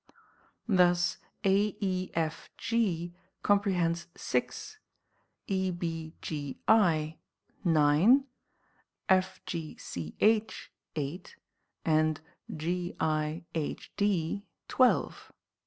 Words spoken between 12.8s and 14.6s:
I Η D